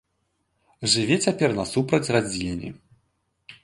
Жыве 0.93 1.15
цяпер 1.27 1.49
насупраць 1.61 2.03
радзільні. 2.19 2.77